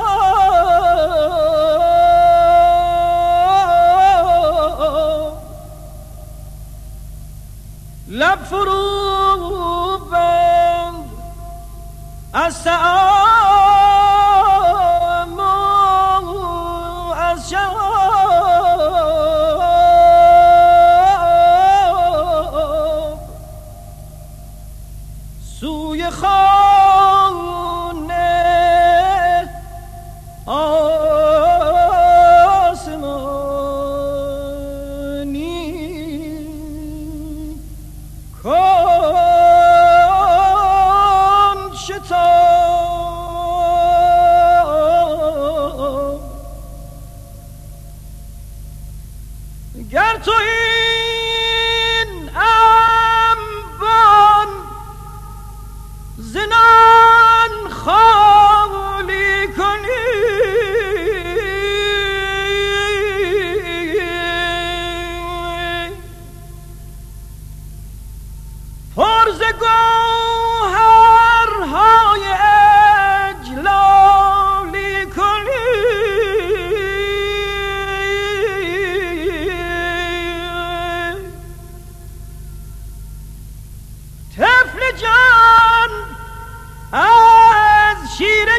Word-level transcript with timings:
لب 8.08 8.44
فرو 8.44 9.98
بند 10.10 11.10
از 12.32 12.54
سعاد 12.54 13.29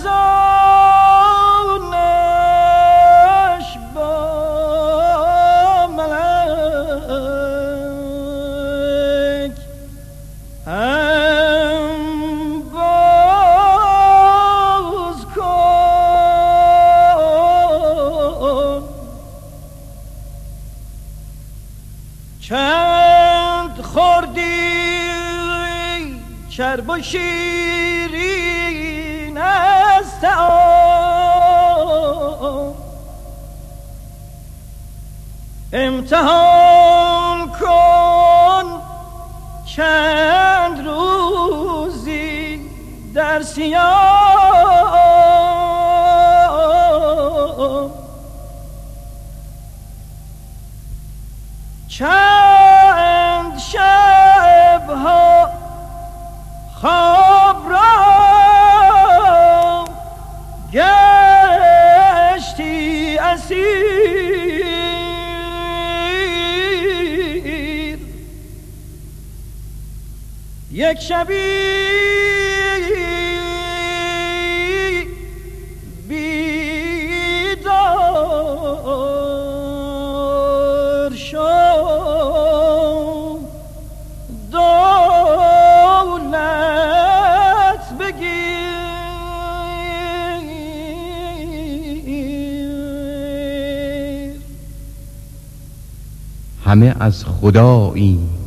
خزانش 0.00 0.08
با 3.94 4.16
ملک. 5.96 7.30
هم 10.66 11.90
باز 12.72 14.00
کن. 15.36 16.02
چند 22.40 23.80
خوردی 23.82 24.40
چربشی 26.50 27.59
خسته 30.20 30.28
امتحان 35.72 37.52
کن 37.60 38.82
چند 39.66 40.86
روزی 40.86 42.60
در 43.14 43.42
سیاه 43.42 44.19
یک 70.90 71.00
شبی 71.00 71.34
بیدار 80.20 81.14
شو 81.14 81.48
دولت 84.52 85.52
بگیر. 88.00 88.40
همه 96.64 96.96
از 97.00 97.24
خدایی 97.24 98.39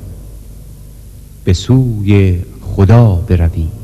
به 1.44 1.54
سوی 1.54 2.40
خدا 2.62 3.16
برویم. 3.28 3.82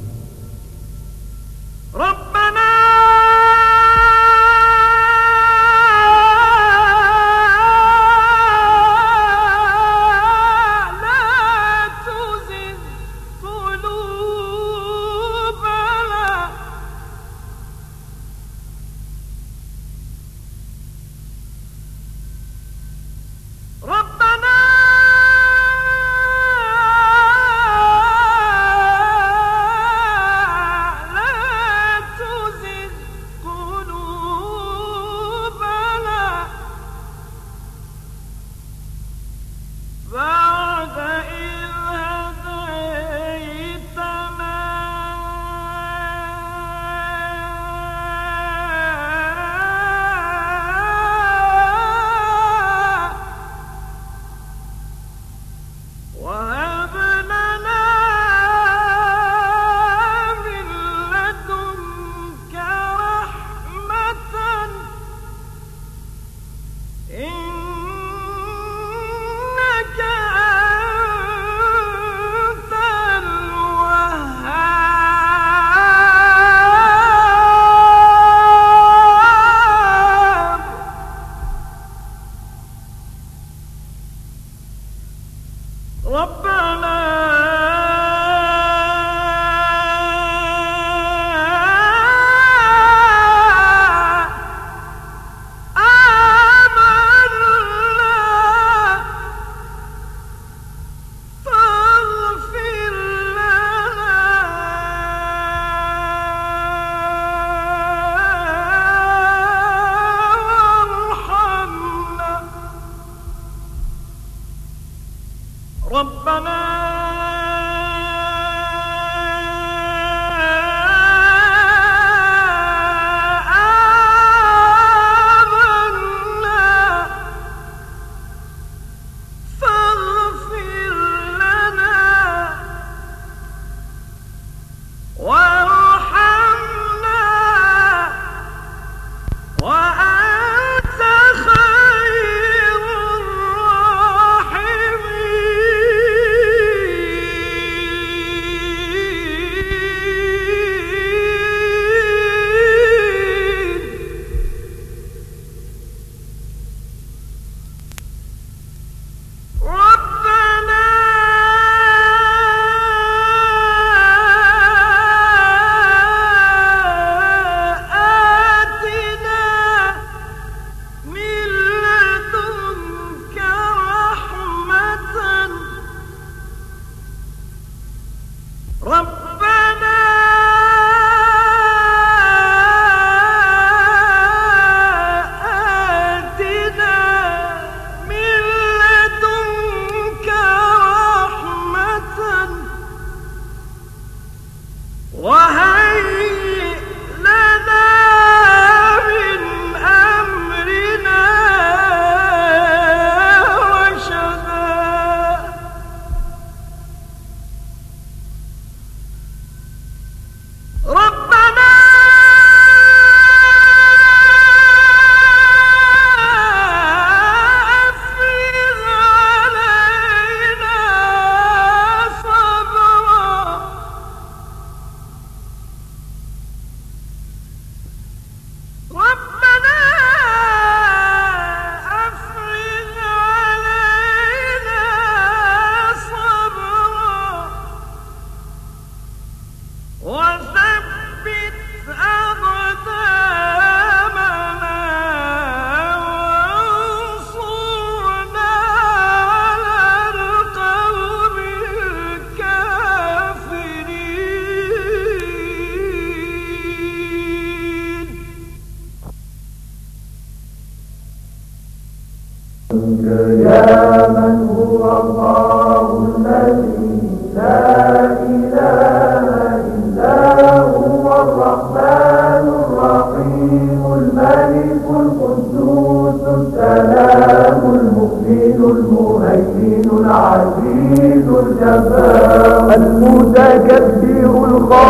يا 262.73 264.07
من 264.07 264.47
هو 264.57 264.83
الله 265.01 266.07
الذي 266.17 267.01
لا 267.35 268.05
إله 268.29 269.25
إلا 269.73 270.59
هو 270.61 271.05
الرحمن 271.23 272.45
الرحيم 272.61 273.81
الملك 273.99 274.85
القدوس 274.89 276.21
السلام 276.37 277.61
المؤمن 277.73 278.59
المهيمن 278.75 279.85
العزيز 279.99 281.27
الجبار 281.27 282.73
المتكبر 282.75 284.45
الخالق 284.45 284.88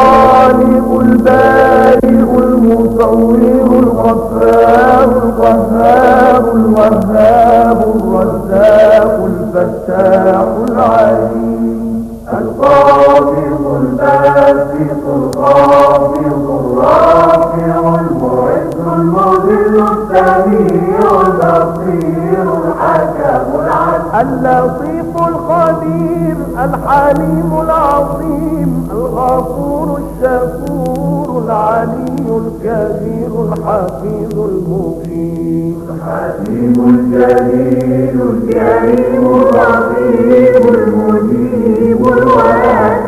اللطيف 24.22 25.16
الخبير 25.28 26.36
الحليم 26.64 27.52
العظيم 27.62 28.88
الغفور 28.92 30.00
الشكور 30.00 31.44
العلي 31.46 32.42
الكبير 32.42 33.32
الحفيظ 33.54 34.40
المقيم 34.40 35.76
الحليم 35.90 36.74
الجليل 36.90 38.22
الكريم 38.22 39.26
الرقيب 39.36 40.74
المجيب 40.74 42.08
الواسع 42.08 43.00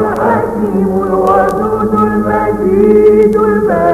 الحكيم 0.00 0.88
الودود 1.06 1.94
المجيد 1.94 3.36
الشهيد 3.36 3.93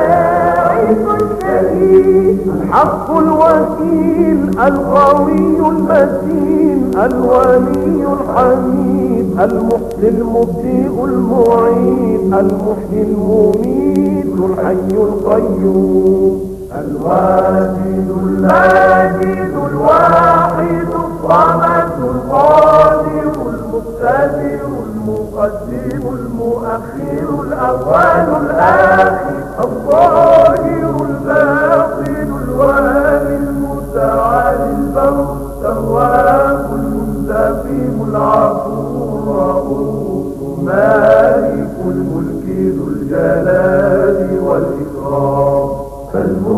الحق 1.51 3.11
الوكيل 3.19 4.61
القوي 4.61 5.69
المتين 5.69 6.91
الولي 7.05 8.07
الحميد 8.13 9.41
المحيي 9.41 10.09
المبدئ 10.09 11.05
المعيد 11.05 12.35
المحيي 12.35 13.03
المميت 13.03 14.27
الحي 14.39 14.97
القيوم 14.97 16.41
الواجد 16.79 18.09
الماجد 18.23 19.53
الواحد 19.71 20.87
الصمد 20.89 21.91
القادر 22.15 23.33
المقتدر 23.51 24.61
المقدم 24.87 26.03
المؤخر 26.17 27.43
الأول 27.45 28.45
الآخر 28.45 29.35
الظاهر. 29.65 30.90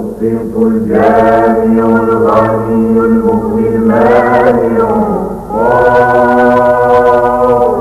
فالمقسط 0.03 0.57
الجامع 0.57 1.87
الغني 2.03 2.99
المغني 3.01 3.69
المانع 3.69 4.89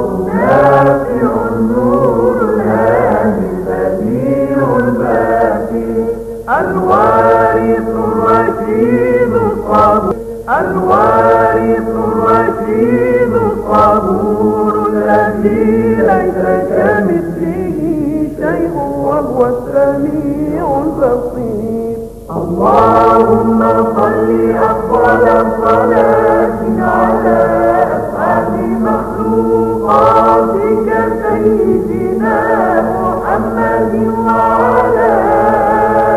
النافع 0.10 1.32
النور 1.52 2.36
الهادي 2.42 3.48
البديع 3.52 4.58
الباقي 4.78 5.92
الوارث 6.60 7.88
الرشيد 7.90 9.34
الصبور 9.34 10.16
الوارث 10.60 11.88
الرشيد 11.88 13.34
الصبور 13.34 14.74
الذي 14.94 15.96
ليس 15.96 16.42
كمثله 16.70 17.80
شيء 18.38 18.72
وهو 18.76 19.40
السميع 19.46 20.66
البصير. 20.84 21.81
اللهم 22.38 23.60
صل 23.96 24.30
أفضل 24.56 25.26
صلاة 25.64 26.60
على 26.80 27.40
أسعد 27.98 28.54
مخلوقاتك 28.88 30.40
سيدنا 31.24 32.38
محمد 32.96 33.94
وعلى 34.26 35.12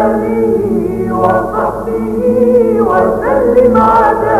آله 0.06 0.58
وصحبه 1.12 2.18
وسلم 2.80 3.74
على 3.76 4.36